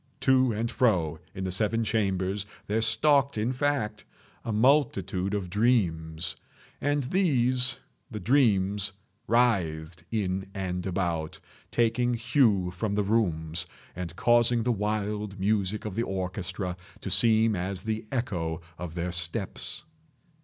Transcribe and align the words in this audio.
To 0.21 0.51
and 0.51 0.71
fro 0.71 1.19
in 1.35 1.43
the 1.43 1.51
seven 1.51 1.83
chambers 1.83 2.47
there 2.65 2.81
stalked, 2.81 3.37
in 3.37 3.53
fact, 3.53 4.03
a 4.43 4.51
multitude 4.51 5.35
of 5.35 5.47
dreams. 5.47 6.35
And 6.81 7.03
these—the 7.03 8.19
dreams—writhed 8.19 10.03
in 10.09 10.49
and 10.55 10.87
about, 10.87 11.39
taking 11.69 12.15
hue 12.15 12.71
from 12.71 12.95
the 12.95 13.03
rooms, 13.03 13.67
and 13.95 14.15
causing 14.15 14.63
the 14.63 14.71
wild 14.71 15.39
music 15.39 15.85
of 15.85 15.93
the 15.93 16.01
orchestra 16.01 16.77
to 17.01 17.11
seem 17.11 17.55
as 17.55 17.83
the 17.83 18.07
echo 18.11 18.59
of 18.79 18.95
their 18.95 19.11
steps. 19.11 19.83